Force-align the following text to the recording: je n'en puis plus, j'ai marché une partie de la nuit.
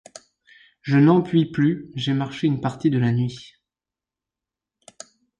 je 0.81 0.97
n'en 0.97 1.21
puis 1.21 1.45
plus, 1.51 1.91
j'ai 1.93 2.13
marché 2.15 2.47
une 2.47 2.59
partie 2.59 2.89
de 2.89 2.97
la 2.97 3.11
nuit. 3.11 3.53